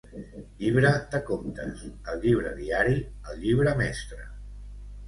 Llibre 0.61 0.93
de 1.11 1.19
comptes, 1.27 1.85
el 1.91 2.25
llibre 2.25 2.55
diari, 2.63 2.99
el 3.35 3.43
llibre 3.45 3.79
mestre. 3.85 4.29